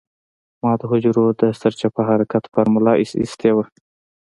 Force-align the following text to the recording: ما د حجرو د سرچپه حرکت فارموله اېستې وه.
ما 0.61 0.71
د 0.79 0.81
حجرو 0.91 1.25
د 1.41 1.43
سرچپه 1.61 2.01
حرکت 2.09 2.43
فارموله 2.53 2.93
اېستې 3.01 3.49
وه. 3.55 3.65